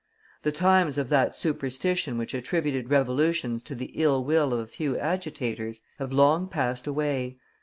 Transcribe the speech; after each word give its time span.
The 0.41 0.51
times 0.51 0.97
of 0.97 1.09
that 1.09 1.35
superstition 1.35 2.17
which 2.17 2.33
attributed 2.33 2.89
revolutions 2.89 3.61
to 3.65 3.75
the 3.75 3.91
ill 3.93 4.23
will 4.23 4.51
of 4.51 4.59
a 4.59 4.65
few 4.65 4.97
agitators 4.97 5.83
have 5.99 6.11
long 6.11 6.47
passed 6.47 6.87
away. 6.87 7.37